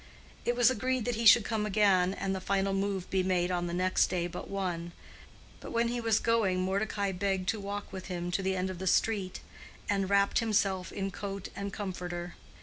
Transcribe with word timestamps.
It 0.45 0.55
was 0.55 0.71
agreed 0.71 1.05
that 1.05 1.13
he 1.13 1.27
should 1.27 1.45
come 1.45 1.63
again 1.63 2.15
and 2.15 2.33
the 2.33 2.41
final 2.41 2.73
move 2.73 3.07
be 3.11 3.21
made 3.21 3.51
on 3.51 3.67
the 3.67 3.71
next 3.75 4.07
day 4.07 4.25
but 4.25 4.49
one; 4.49 4.93
but 5.59 5.69
when 5.71 5.89
he 5.89 6.01
was 6.01 6.17
going 6.17 6.59
Mordecai 6.59 7.11
begged 7.11 7.47
to 7.49 7.59
walk 7.59 7.93
with 7.93 8.07
him 8.07 8.31
to 8.31 8.41
the 8.41 8.55
end 8.55 8.71
of 8.71 8.79
the 8.79 8.87
street, 8.87 9.41
and 9.87 10.09
wrapped 10.09 10.39
himself 10.39 10.91
in 10.91 11.11
coat 11.11 11.49
and 11.55 11.71
comforter. 11.71 12.33